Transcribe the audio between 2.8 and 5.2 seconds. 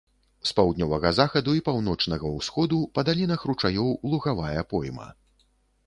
па далінах ручаёў лугавая пойма.